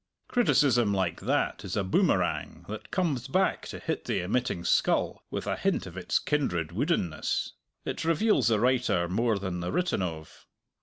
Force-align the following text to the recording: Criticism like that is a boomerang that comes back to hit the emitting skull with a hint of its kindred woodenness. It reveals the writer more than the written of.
Criticism 0.27 0.95
like 0.95 1.19
that 1.21 1.63
is 1.63 1.77
a 1.77 1.83
boomerang 1.83 2.65
that 2.67 2.89
comes 2.89 3.27
back 3.27 3.67
to 3.67 3.77
hit 3.77 4.05
the 4.05 4.21
emitting 4.21 4.65
skull 4.65 5.23
with 5.29 5.45
a 5.45 5.55
hint 5.55 5.85
of 5.85 5.95
its 5.95 6.17
kindred 6.17 6.69
woodenness. 6.71 7.51
It 7.85 8.03
reveals 8.03 8.47
the 8.47 8.59
writer 8.59 9.07
more 9.07 9.37
than 9.37 9.59
the 9.59 9.71
written 9.71 10.01
of. 10.01 10.47